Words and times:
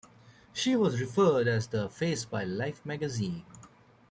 She 0.51 0.75
was 0.75 0.99
referred 0.99 1.43
to 1.43 1.51
as 1.51 1.67
The 1.67 1.87
Face 1.87 2.25
by 2.25 2.43
"Life 2.43 2.83
Magazine". 2.83 3.45